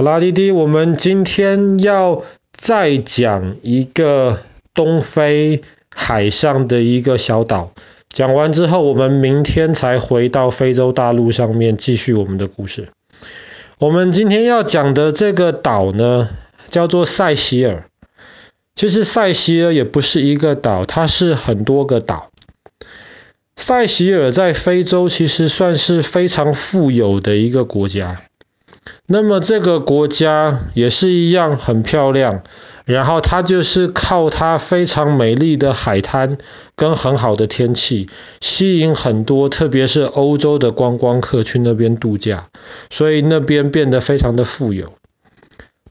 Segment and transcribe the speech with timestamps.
[0.00, 2.22] 好啦，弟弟，我们今天要
[2.56, 4.40] 再讲一个
[4.72, 5.60] 东非
[5.94, 7.74] 海上的一个小岛。
[8.08, 12.88] 讲完之后，我们明天才回到非洲大陆上面继续我们的故事。
[13.78, 16.30] 我们今天要讲的这个岛呢，
[16.70, 17.84] 叫做塞西尔。
[18.74, 22.30] 其实塞西尔也不是一个岛，它是很多个岛。
[23.54, 28.22] 塞西尔在非洲其实算是非常富有的一个国家。
[29.06, 32.42] 那么这个国家也是一样很漂亮。
[32.86, 36.38] 然后它就是靠它非常美丽的海滩
[36.74, 38.08] 跟很好的天气，
[38.40, 42.48] 吸引很多特别是欧洲的观光客去那边度假，
[42.88, 44.94] 所以那边变得非常的富有。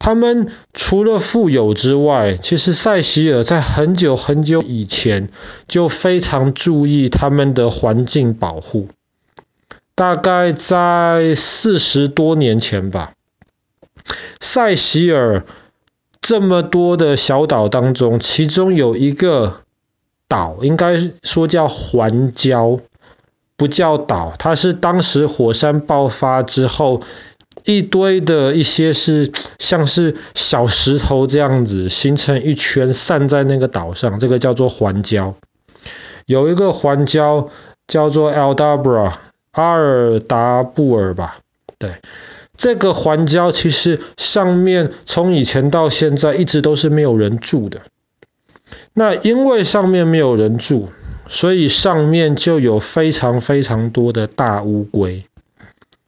[0.00, 5.28] 他们除了富有之外，其实塞西尔在很久很久以前
[5.68, 8.88] 就非常注意他们的环境保护。
[9.98, 13.14] 大概在四十多年前吧，
[14.38, 15.44] 塞西尔。
[16.20, 19.62] 这么多的小岛当中，其中有一个
[20.28, 22.80] 岛，应该说叫环礁，
[23.56, 24.34] 不叫岛。
[24.38, 27.02] 它是当时火山爆发之后，
[27.64, 35.34] 一堆的一些是像是小石头这样子形成一圈，散在那个岛上，这个叫做环礁。
[36.24, 37.48] 有一个环礁
[37.88, 39.14] 叫做 Aldabra，
[39.58, 41.38] 阿尔达布尔吧，
[41.78, 41.96] 对。
[42.56, 47.80] 这个环礁其实上面从以前到现在一直都是没有人住的。
[48.94, 50.90] 那因为上面没有人住，
[51.28, 55.24] 所以上面就有非常非常多的大乌龟。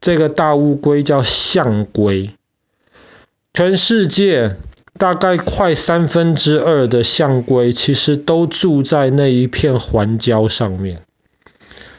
[0.00, 2.30] 这个大乌龟叫象龟。
[3.54, 4.56] 全世界
[4.98, 11.02] 大概快三分之二的象龟其实都住在那一片环礁上面。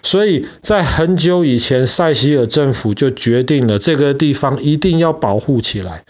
[0.08, 6.06] 所以在很久以前，塞西尔政府就决定了这个地方一定要保护起来。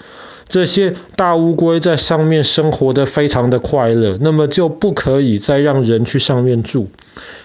[0.48, 6.92] 这些大乌龟在上面生活得非常的快乐，那么就不可以再让人去上面住，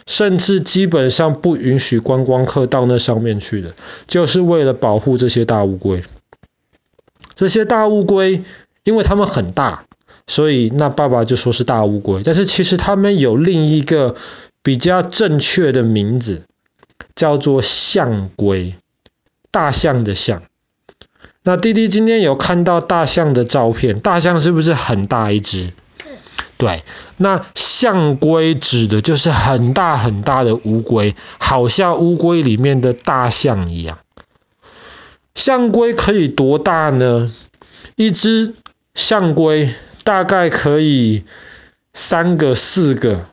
[0.06, 3.72] 甚至基本上不允许观光客到那上面去的，
[4.06, 6.02] 就是为了保护这些大乌龟。
[7.34, 8.44] 这些大乌龟，
[8.84, 9.86] 因为它们很大，
[10.26, 14.16] 所以那爸爸就说是大乌龟，但是其实它们有另一个。
[14.62, 16.44] 比较正确的名字
[17.14, 18.74] 叫做象龟，
[19.50, 20.42] 大象的象。
[21.42, 25.70] 那弟弟今天有看到大象的照片，大象是不是很大一只？
[26.56, 26.84] 对，
[27.16, 33.98] 那象龟指的就是很大很大的乌龟，好像乌龟里面的大象一样。
[35.34, 37.32] 象龟可以多大呢？
[37.96, 38.54] 一只
[38.94, 39.74] 象龟
[40.04, 41.24] 大概可以
[41.92, 43.26] 三个四个。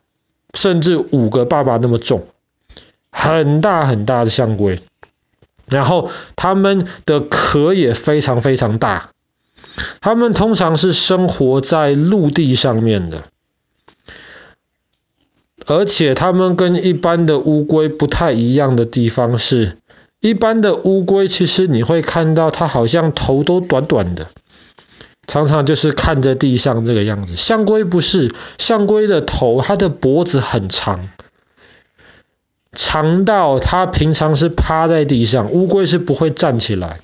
[0.54, 2.26] 甚至五个爸爸那么重，
[3.10, 4.80] 很大很大的象龟，
[5.66, 9.10] 然后它们的壳也非常非常大，
[10.00, 13.24] 它们通常是生活在陆地上面的，
[15.66, 19.78] 而且它们跟一般的乌龟不太一样的地方是，
[20.20, 24.28] 一般的乌龟其实你会看到它好像头都短短的。
[25.30, 31.08] 常常就是看着地上这个样子，象龟不是，象龟的头，它的脖子很长，
[32.72, 36.98] 长到它平常是趴在地上，乌龟是不会站起来，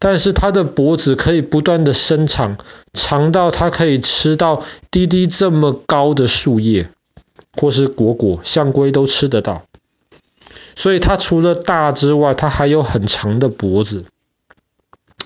[0.00, 2.58] 但是它的脖子可以不断的伸长，
[2.92, 6.90] 长到它可以吃到滴滴这么高的树叶，
[7.54, 9.62] 或是果果，象龟都吃得到，
[10.74, 14.04] 所以它除了大之外，它还有很长的脖子。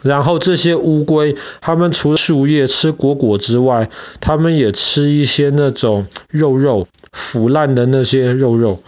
[0.02, 3.88] 然后这些乌龟，它们除了树叶吃果果之外，
[4.20, 8.82] 它们也吃一些那种肉肉，腐烂的那些肉肉。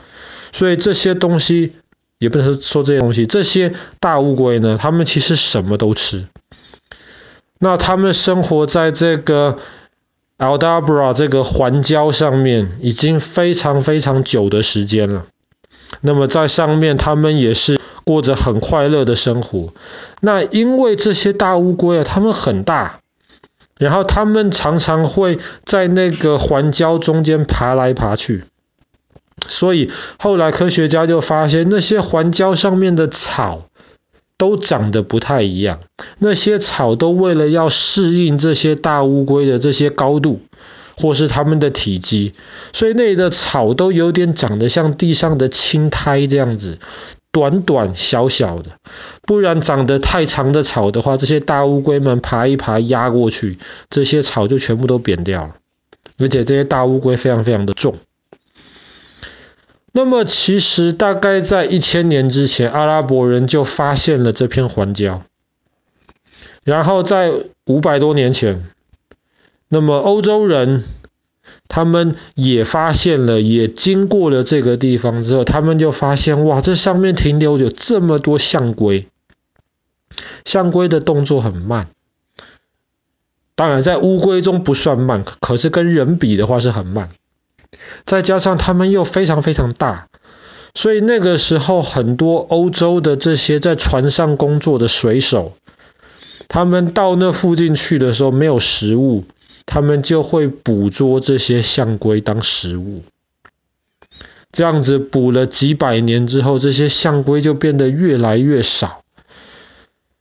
[0.53, 1.73] 所以这些东西，
[2.19, 6.27] 也不能说这些东西，这些大乌龟呢，它们其实什么都吃。
[7.61, 9.59] 那它们生活在这个
[10.39, 15.27] Aldabra 这个环礁上面，已经非常非常久的时间了。
[16.01, 17.79] 那么在上面，它们也是。
[18.05, 19.73] 过着很快乐的生活。
[20.21, 23.01] 那因为这些大乌龟啊，它们很大，
[23.79, 28.45] 然后它们常常会在那个环礁中间爬来爬去，
[29.49, 33.62] 所以后来科学家就发现，那些环礁上面的草
[34.37, 35.81] 都长得不太一样。
[36.19, 40.41] 那些草都为了要适应这些大乌龟的这些高度，
[40.97, 42.35] 或是它们的体积，
[42.73, 46.79] 所以那里的草都有点长得像地上的青苔这样子。
[47.35, 48.79] 短短小小的，
[49.23, 53.59] 不然长得太长的草的话，这些大乌龟们爬一爬压过去，
[53.91, 55.57] 这些草就全部都扁掉了。
[56.17, 57.97] 而且这些大乌龟非常非常的重。
[59.91, 65.23] 那么其实大概在一千年之前，阿拉伯人就发现了这片环礁。
[66.63, 67.33] 然后在
[67.67, 68.65] 五百多年前，
[69.69, 70.85] 那么欧洲人
[71.75, 79.09] 他们也发现了，也经过了这个地方之后，他们就发现哇，这上面停留有这么多象龟，
[80.44, 81.88] 象龟的动作很慢。
[83.56, 87.09] 当然，在乌龟中不算慢，可是跟人比的话是很慢。
[88.06, 90.06] 再加上它们又非常非常大，
[90.75, 95.56] 所以那个时候很多欧洲的这些在船上工作的水手，
[96.47, 99.25] 他们到那附近去的时候没有食物，
[99.66, 103.02] 他们就会捕捉这些象龟当食物。
[104.52, 109.00] 这样子捕了几百年之后，这些象龟就变得越来越少。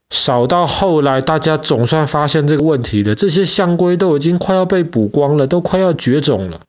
[0.09, 3.15] 少到后来，大家总算发现这个问题了。
[3.15, 6.61] 这些象龟都已经快要被捕光了，都快要绝种了。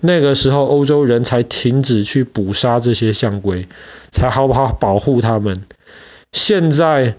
[0.00, 3.68] 那个时候，欧洲人才停止去捕杀这些象龟，
[4.10, 5.64] 才好好保护它们。
[6.32, 7.16] 现在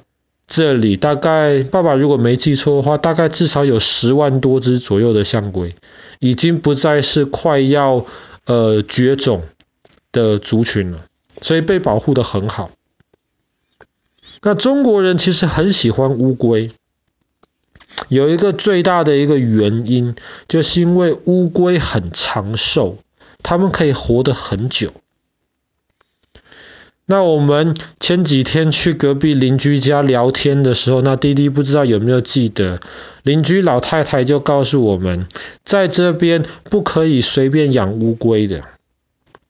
[0.50, 5.76] 这里大概，爸爸如果没记错的话，大概至少有十万多只左右的象龟，
[6.18, 8.08] 已经不再是快要
[8.46, 9.44] 呃绝种
[10.12, 11.06] 的族群了，
[11.40, 12.72] 所以被保护得很好。
[14.42, 16.72] 那中国人其实很喜欢乌龟，
[18.08, 20.16] 有一个最大的一个原因，
[20.48, 22.98] 就是因为乌龟很长寿，
[23.44, 24.94] 它们可以活得很久。
[27.12, 32.80] 那我们前几天去隔壁邻居家聊天的时候，那弟弟不知道有没有记得，
[33.24, 35.26] 邻居老太太就告诉我们，
[35.66, 38.62] 在这边不可以随便养乌龟的。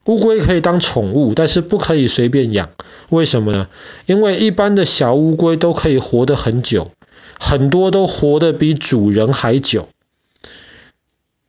[0.06, 2.70] 乌龟可以当宠物，但是不可以随便养。
[3.10, 3.68] 为什么呢？
[4.06, 6.92] 因为一般的小乌龟都可以活得很久，
[7.38, 9.90] 很多都活得比主人还久。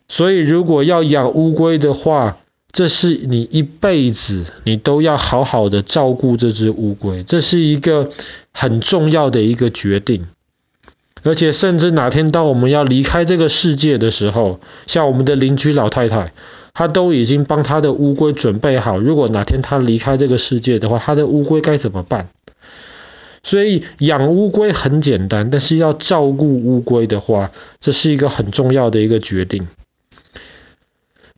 [0.08, 2.38] 所以如果要养乌龟的话，
[2.72, 8.10] 这是你一辈子你都要好好的照顾这只乌龟，这是一个
[8.52, 10.26] 很重要的一个决定。
[11.22, 16.32] 而且甚至哪天当我们要离开这个世界的时候，像我们的邻居老太太。
[16.72, 22.28] 她都已经帮他的乌龟准备好，如果哪天她离开这个世界的话，他的乌龟该怎么办？
[23.42, 27.50] 所以养乌龟很简单，但是要照顾乌龟的话，
[27.80, 29.66] 这是一个很重要的一个决定。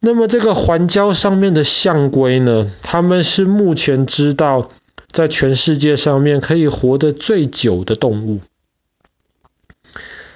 [0.04, 4.68] 那么这个环礁上面的象龟呢，他们是目前知道
[5.12, 8.40] 在全世界上面可以活得最久的动物，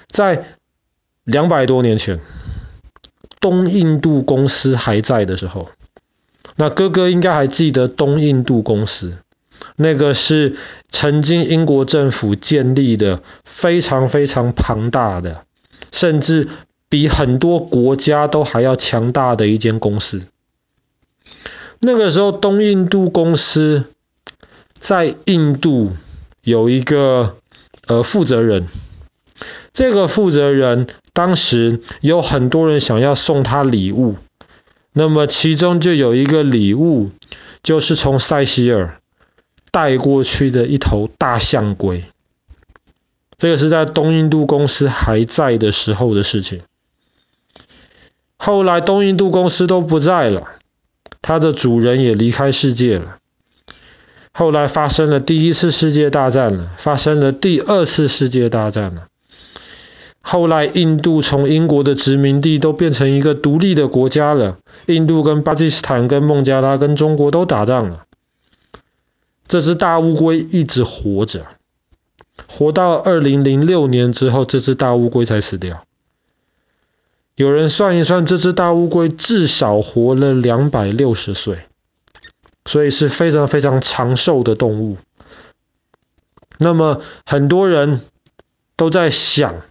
[0.07, 0.45] 在
[1.25, 2.21] 两百多年前。
[3.39, 5.69] 东印度公司还在的时候，
[6.55, 9.19] 那哥哥应该还记得东印度公司，
[9.75, 10.55] 那个是
[10.89, 15.43] 曾经英国政府建立的非常非常庞大的，
[15.91, 16.49] 甚至
[16.89, 20.27] 比很多国家都还要强大的一间公司。
[21.79, 23.85] 那个时候，东印度公司
[24.73, 25.91] 在印度
[26.41, 27.37] 有一个
[27.87, 28.67] 呃负责人。
[29.73, 34.15] 这个负责人当时有很多人想要送他礼物，
[34.91, 37.11] 那么其中就有一个礼物，
[37.61, 38.99] 就是从塞西尔
[39.69, 42.05] 带过去的一头大象龟。
[43.37, 46.63] 这个是在东印度公司还在的时候的事情。
[48.47, 50.47] 后来东印度公司都不在了，
[51.21, 53.17] 它的主人也离开世界了。
[54.31, 59.07] 后来发生了第一次世界大战了，发生了第二次世界大战了。
[60.21, 64.59] 后来，印度从英国的殖民地都变成一个独立的国家了。
[64.85, 68.05] 印度跟巴基斯坦、跟孟加拉、跟中国都打仗了。
[69.49, 71.47] 这只大乌龟一直活着，
[72.47, 75.83] 活到二零零六年之后，这只大乌龟才死掉。
[77.37, 81.59] 有人算一算，这只大乌龟至少活了两百六十岁，
[82.65, 84.97] 所以是非常非常长寿的动物。
[86.57, 88.01] 那么，很多人
[88.75, 89.61] 都在想。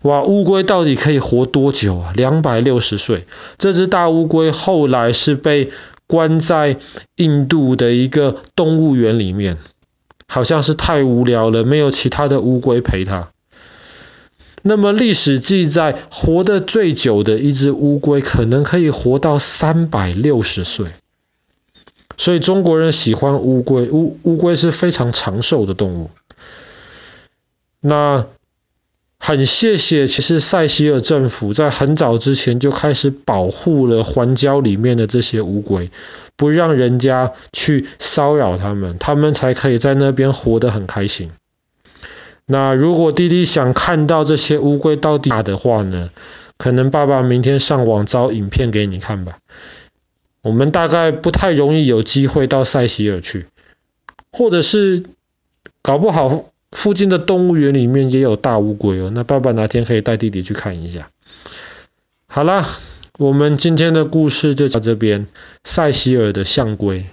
[0.00, 2.12] 哇，乌龟到底可以活多久啊？
[2.14, 3.26] 两百六十岁。
[3.58, 5.70] 这只大乌龟后来是被
[6.06, 6.78] 关在
[7.16, 9.58] 印度的一个动物园里面，
[10.26, 13.28] 好像是太无聊了，没有其他的乌龟陪它。
[14.66, 20.88] 那么历史记载，活得最久的一只乌龟，可能可以活到三百六十岁。
[22.16, 26.10] 所以中国人喜欢乌龟，乌乌龟是非常长寿的动物。
[27.80, 28.26] 那。
[29.18, 35.90] 很谢谢，其实塞西尔政府在很早之前就开始保护了环礁里面的这些乌龟，
[36.36, 41.32] 不让人家去骚扰它们，它们才可以在那边活得很开心。
[42.46, 46.10] 那如果弟弟想看到这些乌龟到底大的话呢，
[46.56, 49.38] 可能爸爸明天上网找影片给你看吧。
[50.42, 53.46] 我们大概不太容易有机会到塞西尔去，
[54.30, 55.04] 或者是
[55.82, 56.46] 搞不好。
[56.72, 61.08] 附近的动物园里面也有大乌龟哦，那爸爸哪天可以带弟弟去看一下。
[62.26, 62.68] 好啦，
[63.18, 65.26] 我们今天的故事就到这边。
[65.64, 67.06] 塞西尔的象龟。